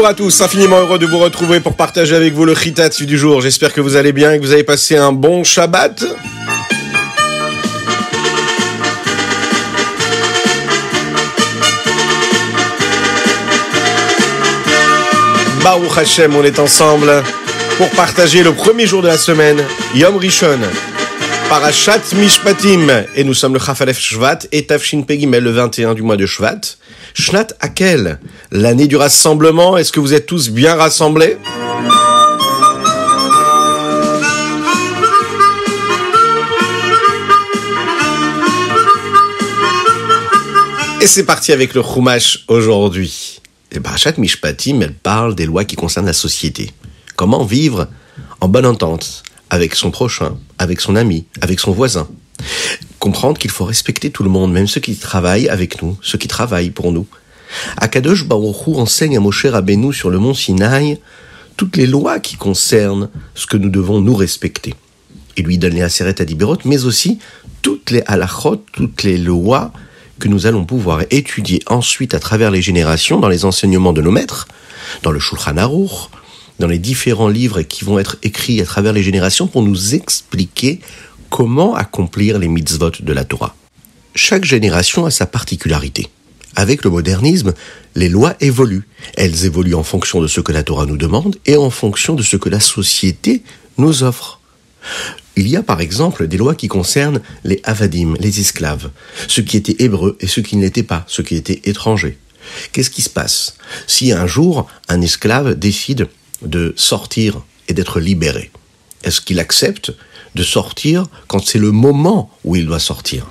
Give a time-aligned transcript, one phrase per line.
[0.00, 3.18] Bonjour à tous, infiniment heureux de vous retrouver pour partager avec vous le Chitat du
[3.18, 3.42] jour.
[3.42, 6.02] J'espère que vous allez bien et que vous avez passé un bon Shabbat.
[15.62, 17.22] Baruch Hashem, on est ensemble
[17.76, 19.62] pour partager le premier jour de la semaine,
[19.94, 20.60] Yom Rishon,
[21.50, 23.04] Parashat Mishpatim.
[23.16, 26.78] Et nous sommes le Chafalef Shvat et Tafshin Pegimel, le 21 du mois de Shvat.
[27.14, 28.18] Shnat Akel,
[28.50, 29.76] l'année du rassemblement?
[29.76, 31.36] Est-ce que vous êtes tous bien rassemblés?
[41.00, 43.40] Et c'est parti avec le Chumash aujourd'hui.
[43.72, 46.72] Et Parashat Mishpatim, elle parle des lois qui concernent la société.
[47.16, 47.88] Comment vivre
[48.40, 52.08] en bonne entente avec son prochain, avec son ami, avec son voisin?
[53.00, 56.28] Comprendre qu'il faut respecter tout le monde, même ceux qui travaillent avec nous, ceux qui
[56.28, 57.06] travaillent pour nous.
[57.78, 60.98] Akadosh Baruch enseigne à Moshe Rabbeinu sur le mont Sinaï
[61.56, 64.74] toutes les lois qui concernent ce que nous devons nous respecter.
[65.36, 67.18] Il lui donne les Aseret Adibérot, mais aussi
[67.62, 69.72] toutes les halachot, toutes les lois
[70.18, 74.10] que nous allons pouvoir étudier ensuite à travers les générations dans les enseignements de nos
[74.10, 74.48] maîtres,
[75.02, 76.08] dans le Shulchan Aruch,
[76.58, 80.80] dans les différents livres qui vont être écrits à travers les générations pour nous expliquer
[81.30, 83.54] comment accomplir les mitzvot de la Torah.
[84.14, 86.08] Chaque génération a sa particularité.
[86.56, 87.54] Avec le modernisme,
[87.94, 88.86] les lois évoluent.
[89.14, 92.22] Elles évoluent en fonction de ce que la Torah nous demande et en fonction de
[92.22, 93.42] ce que la société
[93.78, 94.40] nous offre.
[95.36, 98.90] Il y a par exemple des lois qui concernent les avadim, les esclaves,
[99.28, 102.18] ceux qui étaient hébreux et ceux qui ne l'étaient pas, ceux qui étaient étrangers.
[102.72, 106.08] Qu'est-ce qui se passe si un jour un esclave décide
[106.42, 108.50] de sortir et d'être libéré?
[109.04, 109.92] Est-ce qu'il accepte
[110.34, 113.26] de sortir quand c'est le moment où il doit sortir.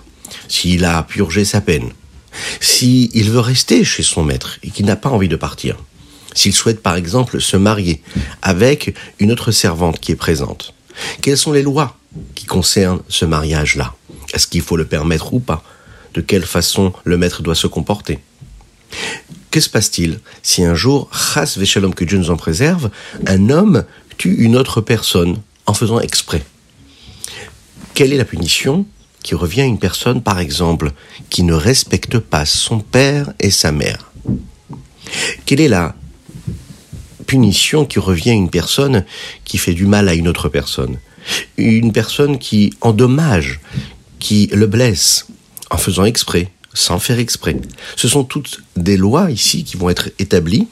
[0.48, 1.92] S'il a purgé sa peine,
[2.60, 5.78] s'il veut rester chez son maître et qu'il n'a pas envie de partir,
[6.34, 8.02] s'il souhaite par exemple se marier
[8.42, 10.74] avec une autre servante qui est présente,
[11.22, 11.98] quelles sont les lois
[12.36, 13.94] qui concernent ce mariage-là?
[14.34, 15.64] Est-ce qu'il faut le permettre ou pas?
[16.14, 18.20] De quelle façon le maître doit se comporter?
[19.52, 22.90] Que se passe-t-il si un jour, chas veshalom que Dieu nous en préserve,
[23.28, 23.86] un homme
[24.18, 26.44] tue une autre personne en faisant exprès?
[28.00, 28.86] Quelle est la punition
[29.24, 30.94] qui revient à une personne, par exemple,
[31.30, 34.14] qui ne respecte pas son père et sa mère?
[35.46, 35.94] Quelle est la
[37.28, 39.04] punition qui revient à une personne
[39.44, 40.98] qui fait du mal à une autre personne?
[41.58, 43.60] Une personne qui endommage,
[44.20, 45.28] qui le blesse,
[45.70, 47.58] en faisant exprès, sans faire exprès.
[47.98, 50.70] Ce sont toutes des lois ici qui vont être établies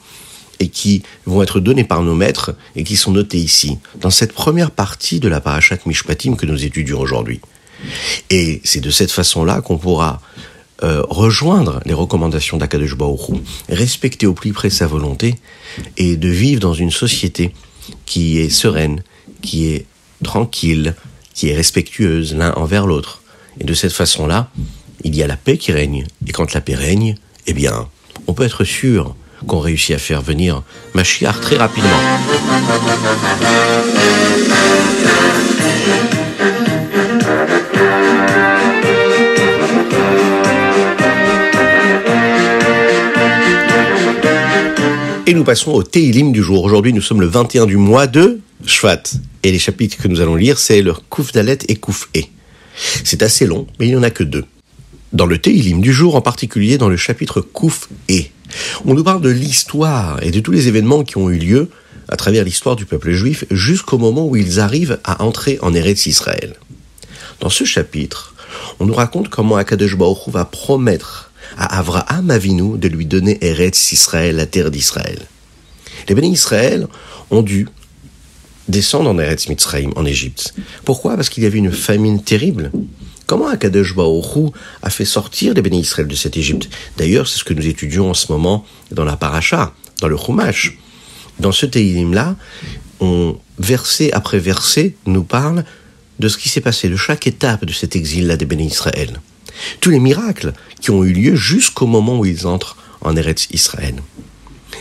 [0.59, 4.33] et qui vont être donnés par nos maîtres et qui sont notés ici, dans cette
[4.33, 7.41] première partie de la parashat Mishpatim que nous étudions aujourd'hui.
[8.29, 10.21] Et c'est de cette façon-là qu'on pourra
[10.83, 13.31] euh, rejoindre les recommandations d'Akadosh Baruch
[13.69, 15.35] respecter au plus près sa volonté
[15.97, 17.51] et de vivre dans une société
[18.05, 19.01] qui est sereine,
[19.41, 19.85] qui est
[20.23, 20.95] tranquille,
[21.33, 23.21] qui est respectueuse l'un envers l'autre.
[23.59, 24.51] Et de cette façon-là,
[25.03, 26.05] il y a la paix qui règne.
[26.27, 27.15] Et quand la paix règne,
[27.47, 27.87] eh bien,
[28.27, 29.15] on peut être sûr
[29.45, 31.89] qu'on réussit à faire venir Machiar très rapidement.
[45.27, 46.63] Et nous passons au Teilim du jour.
[46.63, 49.03] Aujourd'hui, nous sommes le 21 du mois de Shvat.
[49.43, 52.21] Et les chapitres que nous allons lire, c'est le Kouf Dalet et Kouf E.
[53.03, 54.45] C'est assez long, mais il n'y en a que deux.
[55.11, 58.23] Dans le Teilim du jour, en particulier dans le chapitre Kouf E,
[58.85, 61.69] on nous parle de l'histoire et de tous les événements qui ont eu lieu
[62.09, 66.05] à travers l'histoire du peuple juif jusqu'au moment où ils arrivent à entrer en Eretz
[66.05, 66.55] Israël.
[67.39, 68.33] Dans ce chapitre,
[68.79, 73.91] on nous raconte comment Akadosh Baruch va promettre à Avraham Avinu de lui donner Eretz
[73.91, 75.19] Israël, la terre d'Israël.
[76.07, 76.87] Les bénis Israël
[77.29, 77.67] ont dû
[78.67, 80.53] descendre en Eretz Mitzrayim, en Égypte.
[80.85, 81.15] Pourquoi?
[81.15, 82.71] Parce qu'il y avait une famine terrible.
[83.27, 84.51] Comment Akadosh Baoru
[84.81, 86.69] a fait sortir les bénis Israël de cette Égypte?
[86.97, 90.77] D'ailleurs, c'est ce que nous étudions en ce moment dans la paracha, dans le Chumash.
[91.37, 92.37] Dans ce Teilim-là,
[93.01, 95.65] on, verset après verset, nous parle
[96.19, 99.19] de ce qui s'est passé, de chaque étape de cet exil-là des bénis Israël.
[99.81, 103.95] Tous les miracles qui ont eu lieu jusqu'au moment où ils entrent en Eretz Israël.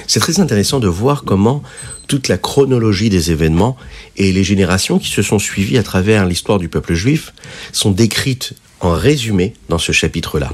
[0.07, 1.63] C'est très intéressant de voir comment
[2.07, 3.77] toute la chronologie des événements
[4.17, 7.33] et les générations qui se sont suivies à travers l'histoire du peuple juif
[7.73, 10.53] sont décrites en résumé dans ce chapitre-là.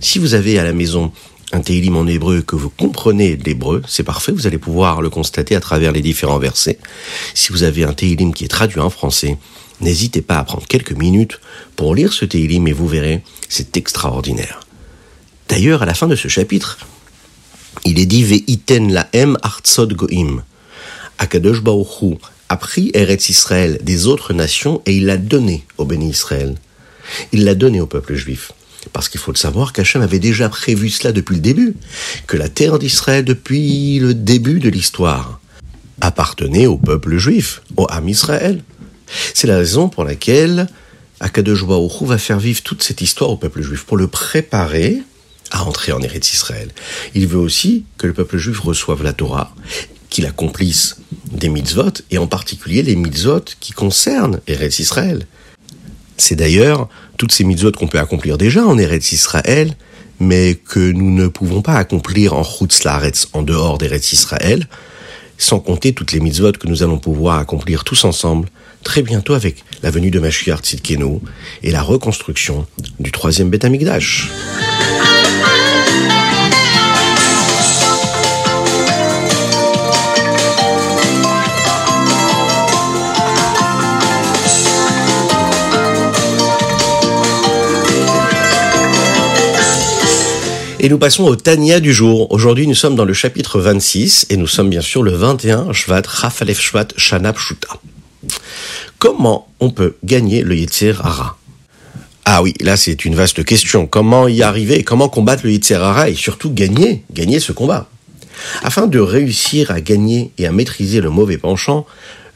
[0.00, 1.12] Si vous avez à la maison
[1.52, 5.54] un Teilim en hébreu que vous comprenez l'hébreu, c'est parfait, vous allez pouvoir le constater
[5.56, 6.78] à travers les différents versets.
[7.34, 9.38] Si vous avez un Teilim qui est traduit en français,
[9.80, 11.40] n'hésitez pas à prendre quelques minutes
[11.76, 14.60] pour lire ce Teilim et vous verrez, c'est extraordinaire.
[15.48, 16.78] D'ailleurs, à la fin de ce chapitre,
[17.84, 20.42] Il est dit Ve'iten laem artsod goim.
[21.18, 26.10] Akadosh Baruch a pris Eretz Israël des autres nations et il l'a donné au béni
[26.10, 26.54] Israël.
[27.32, 28.52] Il l'a donné au peuple juif.
[28.92, 31.74] Parce qu'il faut le savoir qu'Hachem avait déjà prévu cela depuis le début,
[32.26, 35.40] que la terre d'Israël, depuis le début de l'histoire,
[36.00, 38.62] appartenait au peuple juif, au Ham Israël.
[39.34, 40.68] C'est la raison pour laquelle
[41.20, 45.02] Akadosh Baruch va faire vivre toute cette histoire au peuple juif, pour le préparer
[45.50, 46.70] à entrer en Eretz Israël.
[47.14, 49.54] Il veut aussi que le peuple juif reçoive la Torah,
[50.10, 50.96] qu'il accomplisse
[51.30, 55.26] des mitzvot, et en particulier les mitzvot qui concernent Eretz Israël.
[56.16, 59.74] C'est d'ailleurs toutes ces mitzvot qu'on peut accomplir déjà en Eretz Israël,
[60.20, 62.84] mais que nous ne pouvons pas accomplir en Chutz
[63.32, 64.68] en dehors d'Eretz Israël,
[65.36, 68.48] sans compter toutes les mitzvot que nous allons pouvoir accomplir tous ensemble
[68.82, 71.20] très bientôt avec la venue de Mashiach Tzidkenu
[71.62, 72.66] et la reconstruction
[72.98, 74.28] du troisième Beth Amikdash.
[90.80, 92.30] Et nous passons au Tania du jour.
[92.30, 96.02] Aujourd'hui, nous sommes dans le chapitre 26 et nous sommes bien sûr le 21 Shvat
[96.06, 97.68] Rafalef Shvat Shanab Shuta.
[99.00, 101.36] Comment on peut gagner le Yetzer Hara?
[102.24, 103.88] Ah oui, là c'est une vaste question.
[103.88, 107.88] Comment y arriver Comment combattre le Yetzer Hara et surtout gagner, gagner ce combat?
[108.62, 111.86] Afin de réussir à gagner et à maîtriser le mauvais penchant,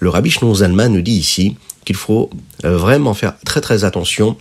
[0.00, 2.28] le Rabbi Shnon Zalman nous dit ici qu'il faut
[2.64, 4.36] euh, vraiment faire très très attention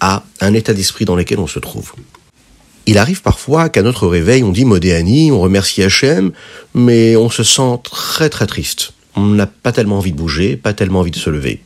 [0.00, 1.92] à un état d'esprit dans lequel on se trouve.
[2.86, 6.32] Il arrive parfois qu'à notre réveil, on dit Modéani, on remercie Hachem,
[6.74, 8.92] mais on se sent très très triste.
[9.14, 11.62] On n'a pas tellement envie de bouger, pas tellement envie de se lever.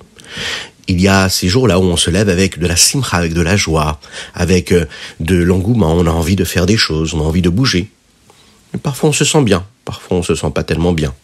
[0.88, 3.40] Il y a ces jours-là où on se lève avec de la simcha, avec de
[3.40, 3.98] la joie,
[4.34, 4.84] avec euh,
[5.18, 7.88] de l'engouement, on a envie de faire des choses, on a envie de bouger.
[8.82, 11.14] parfois on se sent bien, parfois on se sent pas tellement bien.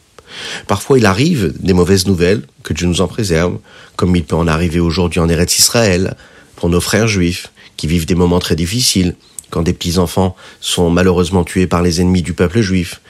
[0.66, 3.58] Parfois il arrive des mauvaises nouvelles, que Dieu nous en préserve,
[3.96, 6.16] comme il peut en arriver aujourd'hui en Eretz Israël,
[6.56, 9.14] pour nos frères juifs, qui vivent des moments très difficiles,
[9.52, 13.02] quand des petits-enfants sont malheureusement tués par les ennemis du peuple juif,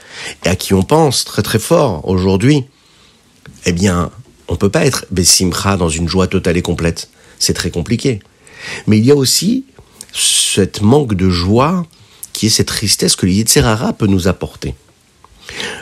[0.45, 2.65] et à qui on pense très très fort aujourd'hui,
[3.65, 4.11] eh bien,
[4.49, 7.09] on peut pas être Bessimcha dans une joie totale et complète.
[7.39, 8.19] C'est très compliqué.
[8.89, 9.65] Mais il y a aussi
[10.13, 11.87] cette manque de joie
[12.33, 14.75] qui est cette tristesse que le peut nous apporter.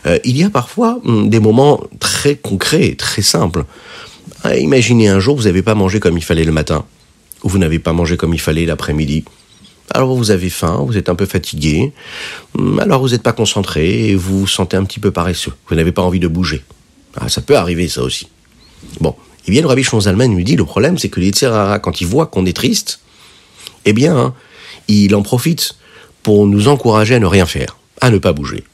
[0.06, 3.64] Euh, il y a parfois hum, des moments très concrets, très simples.
[4.44, 6.84] Ah, imaginez un jour, vous n'avez pas mangé comme il fallait le matin,
[7.42, 9.24] ou vous n'avez pas mangé comme il fallait l'après-midi,
[9.92, 11.92] alors vous avez faim, vous êtes un peu fatigué,
[12.56, 15.52] hum, alors vous n'êtes pas concentré et vous vous sentez un petit peu paresseux.
[15.68, 16.62] Vous n'avez pas envie de bouger.
[17.16, 18.28] Ah, ça peut arriver ça aussi.
[19.00, 19.14] Bon,
[19.46, 22.26] eh bien le Rabbi Shonzalman lui dit le problème c'est que l'Yitzhara, quand il voit
[22.26, 23.00] qu'on est triste,
[23.84, 24.34] eh bien hein,
[24.88, 25.74] il en profite
[26.22, 28.64] pour nous encourager à ne rien faire, à ne pas bouger.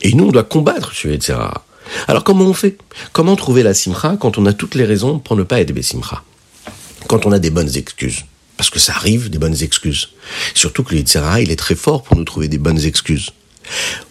[0.00, 1.64] Et nous on doit combattre ce Yitzhara.
[2.06, 2.78] Alors comment on fait?
[3.12, 6.22] Comment trouver la simcha quand on a toutes les raisons pour ne pas être simcha?
[7.06, 8.24] Quand on a des bonnes excuses
[8.58, 10.10] parce que ça arrive, des bonnes excuses.
[10.52, 11.00] Surtout que le
[11.40, 13.30] il est très fort pour nous trouver des bonnes excuses.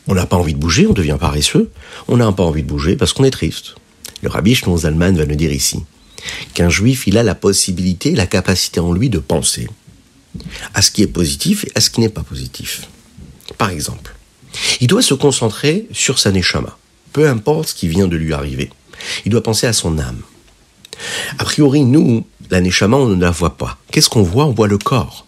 [0.07, 1.69] On n'a pas envie de bouger, on devient paresseux.
[2.07, 3.75] On n'a pas envie de bouger parce qu'on est triste.
[4.23, 5.83] Le rabbi Shnon Zalman va nous dire ici
[6.53, 9.67] qu'un juif, il a la possibilité, la capacité en lui de penser
[10.73, 12.87] à ce qui est positif et à ce qui n'est pas positif.
[13.57, 14.15] Par exemple,
[14.79, 16.77] il doit se concentrer sur sa neshama,
[17.13, 18.69] peu importe ce qui vient de lui arriver.
[19.25, 20.21] Il doit penser à son âme.
[21.37, 23.77] A priori, nous, la Neshama, on ne la voit pas.
[23.91, 24.45] Qu'est-ce qu'on voit?
[24.45, 25.25] On voit le corps.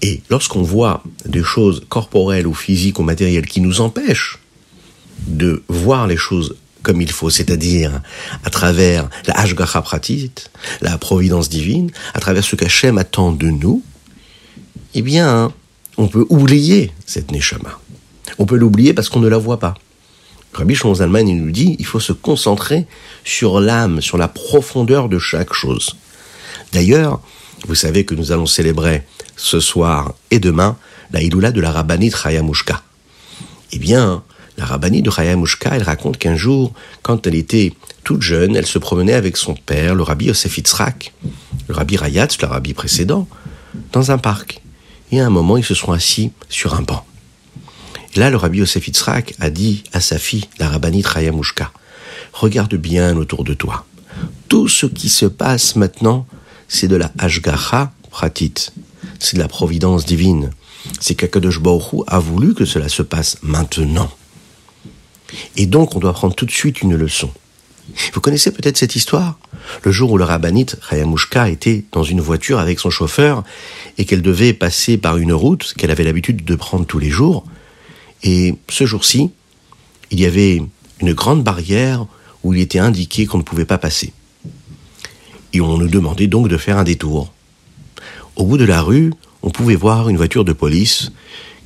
[0.00, 4.38] Et lorsqu'on voit des choses corporelles ou physiques ou matérielles qui nous empêchent
[5.26, 8.00] de voir les choses comme il faut, c'est-à-dire
[8.44, 10.32] à travers la Hashgacha pratit,
[10.80, 13.82] la providence divine, à travers ce qu'Hachem attend de nous,
[14.94, 15.52] eh bien,
[15.96, 17.78] on peut oublier cette Neshama.
[18.38, 19.74] On peut l'oublier parce qu'on ne la voit pas.
[20.52, 22.86] Rabbi Shonzalman, il nous dit, il faut se concentrer
[23.24, 25.96] sur l'âme, sur la profondeur de chaque chose.
[26.72, 27.20] D'ailleurs,
[27.66, 29.02] vous savez que nous allons célébrer
[29.36, 30.76] ce soir et demain
[31.10, 32.82] la Iloula de la Rabbani Chayamushka.
[33.72, 34.22] Eh bien,
[34.58, 37.72] la Rabbani de Chayamushka, elle raconte qu'un jour, quand elle était
[38.04, 41.12] toute jeune, elle se promenait avec son père, le Rabbi Yosef Yitzhak,
[41.68, 43.26] le Rabbi Rayatz, le Rabbi précédent,
[43.92, 44.60] dans un parc.
[45.12, 47.04] Et à un moment, ils se sont assis sur un banc
[48.20, 51.72] là, le rabbi Yosef Yitzhak a dit à sa fille, la rabbinite Rayamushka,
[52.32, 53.86] regarde bien autour de toi.
[54.48, 56.26] Tout ce qui se passe maintenant,
[56.68, 58.54] c'est de la Ashgacha pratit.
[59.18, 60.50] C'est de la providence divine.
[61.00, 64.10] C'est qu'Akadosh Baruch a voulu que cela se passe maintenant.
[65.56, 67.30] Et donc, on doit prendre tout de suite une leçon.
[68.12, 69.38] Vous connaissez peut-être cette histoire?
[69.82, 73.44] Le jour où le rabbinite Rayamushka était dans une voiture avec son chauffeur
[73.98, 77.44] et qu'elle devait passer par une route qu'elle avait l'habitude de prendre tous les jours,
[78.22, 79.30] Et ce jour-ci,
[80.10, 80.62] il y avait
[81.00, 82.06] une grande barrière
[82.44, 84.12] où il était indiqué qu'on ne pouvait pas passer.
[85.52, 87.32] Et on nous demandait donc de faire un détour.
[88.36, 89.12] Au bout de la rue,
[89.42, 91.12] on pouvait voir une voiture de police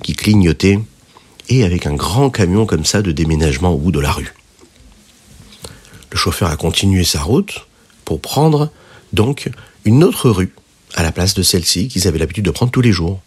[0.02, 0.80] qui clignotait
[1.48, 4.34] et avec un grand camion comme ça de déménagement au bout de la rue.
[6.10, 7.66] Le chauffeur a continué sa route
[8.04, 8.70] pour prendre
[9.12, 9.50] donc
[9.84, 10.52] une autre rue
[10.94, 13.20] à la place de celle-ci qu'ils avaient l'habitude de prendre tous les jours.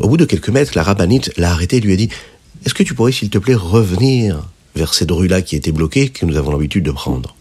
[0.00, 2.08] Au bout de quelques mètres, la rabbinite l'a arrêté et lui a dit
[2.64, 6.26] Est-ce que tu pourrais, s'il te plaît, revenir vers cette rue-là qui était bloquée, que
[6.26, 7.34] nous avons l'habitude de prendre?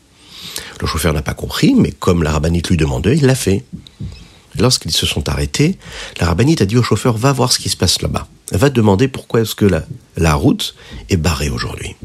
[0.82, 3.64] Le chauffeur n'a pas compris, mais comme la rabbinite lui demandait, il l'a fait.
[4.58, 5.78] Lorsqu'ils se sont arrêtés,
[6.20, 8.28] la rabbinite a dit au chauffeur Va voir ce qui se passe là-bas.
[8.52, 9.84] Va demander pourquoi est-ce que la,
[10.18, 10.76] la route
[11.10, 11.96] est barrée aujourd'hui.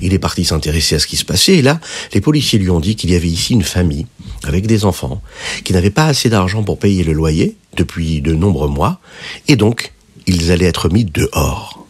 [0.00, 1.80] Il est parti s'intéresser à ce qui se passait et là,
[2.12, 4.06] les policiers lui ont dit qu'il y avait ici une famille
[4.44, 5.22] avec des enfants
[5.64, 9.00] qui n'avaient pas assez d'argent pour payer le loyer depuis de nombreux mois
[9.48, 9.92] et donc
[10.26, 11.86] ils allaient être mis dehors.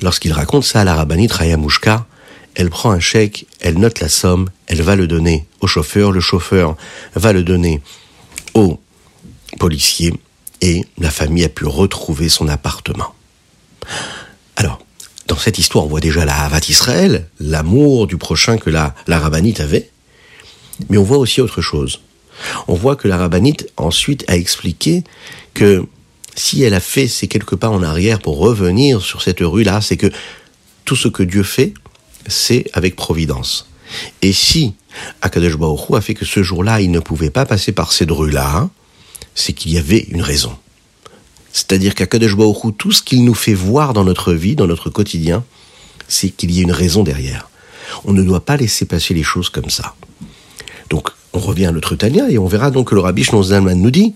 [0.00, 2.06] Lorsqu'il raconte ça à la rabbinite Mouchka,
[2.54, 6.20] elle prend un chèque, elle note la somme, elle va le donner au chauffeur, le
[6.20, 6.76] chauffeur
[7.14, 7.80] va le donner
[8.54, 8.80] au
[9.58, 10.12] policier
[10.60, 13.14] et la famille a pu retrouver son appartement.
[14.56, 14.80] Alors,
[15.32, 19.18] dans cette histoire, on voit déjà la Havat Israël, l'amour du prochain que la, la
[19.18, 19.88] rabbinite avait,
[20.90, 22.02] mais on voit aussi autre chose.
[22.68, 25.04] On voit que la rabbinite ensuite a expliqué
[25.54, 25.86] que
[26.34, 29.96] si elle a fait ces quelques pas en arrière pour revenir sur cette rue-là, c'est
[29.96, 30.12] que
[30.84, 31.72] tout ce que Dieu fait,
[32.26, 33.70] c'est avec providence.
[34.20, 34.74] Et si
[35.22, 38.68] Akadosh Baruch a fait que ce jour-là, il ne pouvait pas passer par cette rue-là,
[39.34, 40.54] c'est qu'il y avait une raison.
[41.52, 45.44] C'est-à-dire qu'Akadosh Baruch tout ce qu'il nous fait voir dans notre vie, dans notre quotidien,
[46.08, 47.48] c'est qu'il y a une raison derrière.
[48.04, 49.94] On ne doit pas laisser passer les choses comme ça.
[50.90, 53.90] Donc, on revient à notre Tania et on verra donc que le Rabbi Zalman nous
[53.90, 54.14] dit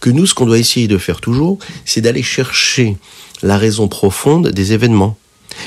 [0.00, 2.96] que nous, ce qu'on doit essayer de faire toujours, c'est d'aller chercher
[3.42, 5.16] la raison profonde des événements,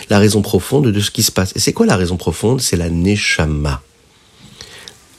[0.10, 1.54] la raison profonde de ce qui se passe.
[1.56, 2.62] Et c'est quoi la raison profonde?
[2.62, 3.82] C'est la Neshama.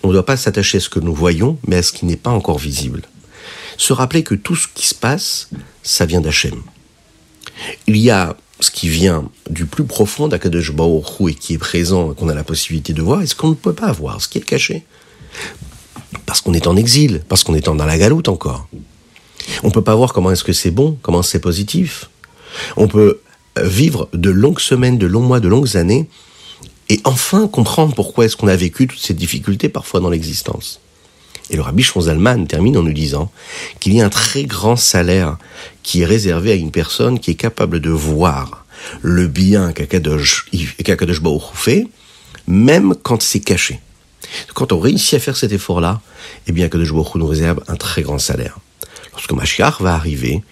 [0.03, 2.17] On ne doit pas s'attacher à ce que nous voyons, mais à ce qui n'est
[2.17, 3.03] pas encore visible.
[3.79, 5.49] Se rappeler que tout ce qui se passe,
[5.83, 6.63] ça vient d'Hachem.
[7.87, 10.73] Il y a ce qui vient du plus profond d'Akadosh
[11.29, 13.73] et qui est présent, qu'on a la possibilité de voir, et ce qu'on ne peut
[13.73, 14.85] pas voir, ce qui est caché.
[16.27, 18.69] Parce qu'on est en exil, parce qu'on est dans la galoute encore.
[19.63, 22.11] On ne peut pas voir comment est-ce que c'est bon, comment c'est positif.
[22.77, 23.21] On peut
[23.61, 26.09] vivre de longues semaines, de longs mois, de longues années,
[26.89, 30.81] et enfin comprendre pourquoi est-ce qu'on a vécu toutes ces difficultés parfois dans l'existence.
[31.51, 33.31] Et le rabbi Shonzalman termine en nous disant
[33.81, 35.37] qu'il y a un très grand salaire
[35.83, 38.65] qui est réservé à une personne qui est capable de voir
[39.03, 40.51] le bien qu'Akadosh
[41.23, 41.87] Baruch fait,
[42.47, 43.81] même quand c'est caché.
[44.55, 46.01] Quand on réussit à faire cet effort-là,
[46.47, 48.59] eh bien, Akadosh Baruch nous réserve un très grand salaire.
[49.13, 50.43] Lorsque Mashiach va arriver,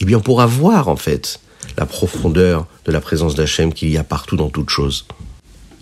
[0.00, 1.40] eh bien, on pourra voir, en fait,
[1.76, 5.06] la profondeur de la présence d'Hachem qu'il y a partout dans toute chose.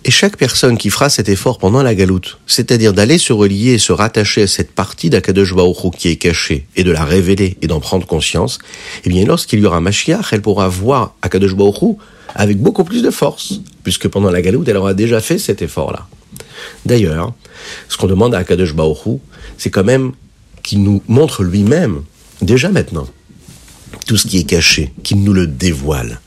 [0.06, 3.78] Et chaque personne qui fera cet effort pendant la galoute, c'est-à-dire d'aller se relier et
[3.78, 5.52] se rattacher à cette partie d'Akadosh
[5.98, 8.60] qui est cachée, et de la révéler et d'en prendre conscience,
[9.04, 11.56] eh bien lorsqu'il y aura Mashiach, elle pourra voir Akadosh
[12.36, 16.06] avec beaucoup plus de force, puisque pendant la galoute, elle aura déjà fait cet effort-là.
[16.84, 17.34] D'ailleurs,
[17.88, 18.74] ce qu'on demande à Akadosh
[19.58, 20.12] c'est quand même
[20.62, 22.02] qu'il nous montre lui-même,
[22.42, 23.08] déjà maintenant,
[24.06, 26.20] tout ce qui est caché, qu'il nous le dévoile.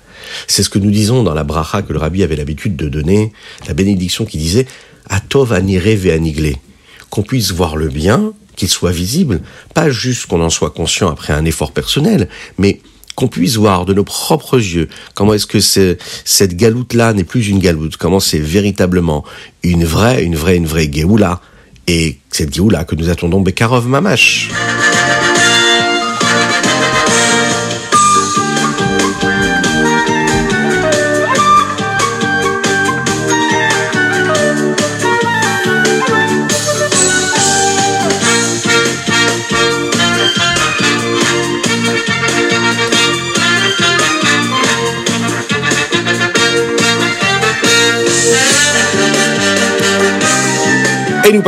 [0.48, 3.32] C'est ce que nous disons dans la bracha que le rabbi avait l'habitude de donner,
[3.68, 4.66] la bénédiction qui disait
[5.10, 6.58] Atov anire ve aniglé,
[7.10, 9.42] qu'on puisse voir le bien, qu'il soit visible,
[9.74, 12.82] pas juste qu'on en soit conscient après un effort personnel, mais
[13.16, 17.60] qu'on puisse voir de nos propres yeux comment est-ce que cette galoute-là n'est plus une
[17.60, 19.26] galoute, comment c'est véritablement
[19.64, 21.42] une vraie, une vraie, une vraie Géoula,
[21.88, 24.50] et cette Géoula que nous attendons Bekarov Mamash.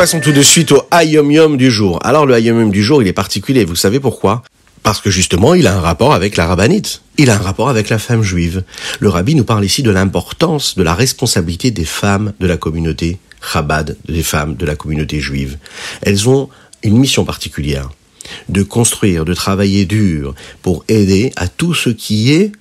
[0.01, 2.00] Passons tout de suite au Ayom Yom du jour.
[2.03, 3.65] Alors le Ayom Yom du jour, il est particulier.
[3.65, 4.41] Vous savez pourquoi?
[4.81, 7.03] Parce que justement, il a un rapport avec la rabbinite.
[7.20, 8.63] Il a un rapport avec la femme juive.
[9.00, 13.20] Le rabbi nous parle ici de l'importance, de la responsabilité des femmes de la communauté
[13.53, 15.60] Chabad, des femmes de la communauté juive.
[16.01, 16.50] Elles ont
[16.81, 17.91] une mission particulière
[18.50, 22.51] de construire, de travailler dur pour aider à tout ce qui est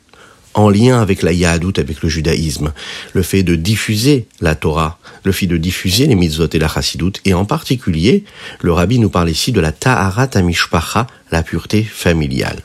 [0.55, 2.73] en lien avec la Yahadout, avec le judaïsme,
[3.13, 7.13] le fait de diffuser la Torah, le fait de diffuser les mitzvot et la chassidout,
[7.25, 8.25] et en particulier,
[8.61, 12.63] le rabbi nous parle ici de la Taharat Amishpacha, la pureté familiale.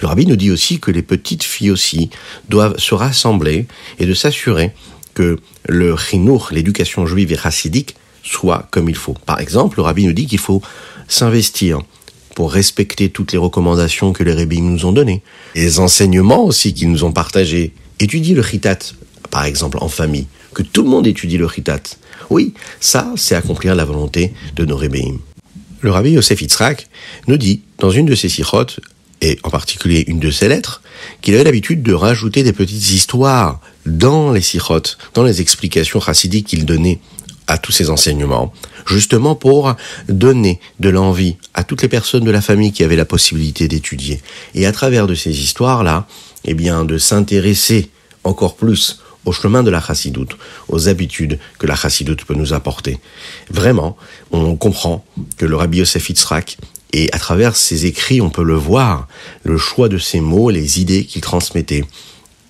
[0.00, 2.10] Le rabbi nous dit aussi que les petites filles aussi
[2.48, 3.66] doivent se rassembler
[3.98, 4.72] et de s'assurer
[5.14, 9.14] que le chinour, l'éducation juive et chassidique, soit comme il faut.
[9.24, 10.60] Par exemple, le rabbi nous dit qu'il faut
[11.08, 11.80] s'investir
[12.36, 15.22] pour respecter toutes les recommandations que les rabbis nous ont données,
[15.54, 17.72] les enseignements aussi qu'ils nous ont partagés.
[17.98, 18.78] Étudier le chitat,
[19.30, 21.80] par exemple, en famille, que tout le monde étudie le chitat.
[22.28, 25.16] Oui, ça, c'est accomplir la volonté de nos rabbins.
[25.80, 26.88] Le rabbi Yosef Yitzhak
[27.26, 28.80] nous dit, dans une de ses sirotes,
[29.22, 30.82] et en particulier une de ses lettres,
[31.22, 36.48] qu'il avait l'habitude de rajouter des petites histoires dans les sirotes, dans les explications chassidiques
[36.48, 37.00] qu'il donnait
[37.46, 38.52] à tous ces enseignements,
[38.86, 39.74] justement pour
[40.08, 44.20] donner de l'envie à toutes les personnes de la famille qui avaient la possibilité d'étudier.
[44.54, 46.06] Et à travers de ces histoires-là,
[46.44, 47.90] eh bien, de s'intéresser
[48.24, 50.36] encore plus au chemin de la chassidoute,
[50.68, 52.98] aux habitudes que la chassidoute peut nous apporter.
[53.50, 53.96] Vraiment,
[54.30, 55.04] on comprend
[55.36, 56.58] que le Rabbi Yosef Yitzhak,
[56.92, 59.08] et à travers ses écrits, on peut le voir,
[59.42, 61.84] le choix de ses mots, les idées qu'il transmettait,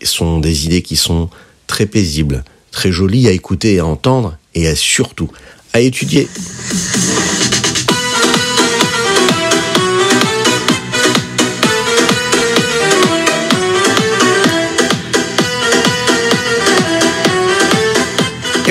[0.03, 1.31] sont des idées qui sont
[1.67, 5.31] très paisibles, très jolies à écouter et à entendre, et surtout
[5.73, 6.27] à étudier.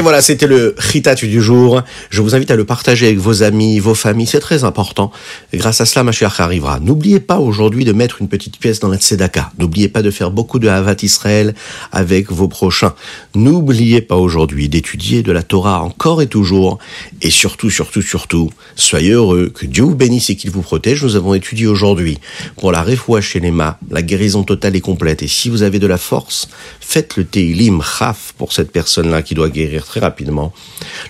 [0.05, 1.81] Voilà, c'était le Ritat du jour.
[2.12, 5.12] Je vous invite à le partager avec vos amis, vos familles, c'est très important.
[5.51, 6.79] Grâce à cela, Mashiach arrivera.
[6.79, 9.51] N'oubliez pas aujourd'hui de mettre une petite pièce dans la Tzedaka.
[9.57, 11.55] N'oubliez pas de faire beaucoup de Havat Israël
[11.91, 12.93] avec vos prochains.
[13.33, 16.77] N'oubliez pas aujourd'hui d'étudier de la Torah encore et toujours.
[17.24, 21.01] Et surtout, surtout, surtout, soyez heureux, que Dieu vous bénisse et qu'il vous protège.
[21.01, 22.19] Nous avons étudié aujourd'hui
[22.57, 23.41] pour la Refoua chez
[23.89, 25.24] la guérison totale et complète.
[25.24, 26.47] Et si vous avez de la force,
[26.88, 30.54] faites le Teilim Chaf pour cette personne-là qui doit guérir très rapidement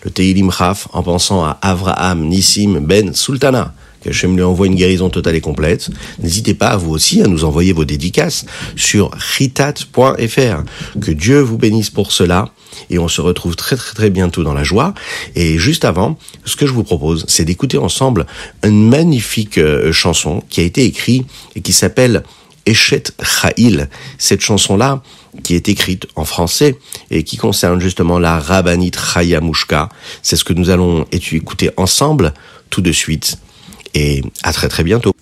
[0.03, 4.75] le Teilim Chaf en pensant à Avraham Nissim Ben Sultana que Hachem lui envoie une
[4.75, 5.89] guérison totale et complète.
[6.19, 10.99] N'hésitez pas, vous aussi, à nous envoyer vos dédicaces sur ritat.fr.
[11.01, 12.49] Que Dieu vous bénisse pour cela.
[12.91, 14.93] Et on se retrouve très très très bientôt dans la joie.
[15.35, 18.27] Et juste avant, ce que je vous propose, c'est d'écouter ensemble
[18.63, 22.23] une magnifique euh, chanson qui a été écrite et qui s'appelle
[22.65, 23.89] Eshet Cha'il.
[24.17, 25.01] Cette chanson-là,
[25.43, 26.77] qui est écrite en français
[27.11, 29.89] et qui concerne justement la rabbinite Chaya Mushka.
[30.21, 32.33] C'est ce que nous allons écouter ensemble
[32.69, 33.37] tout de suite.
[33.93, 35.13] Et à très très bientôt.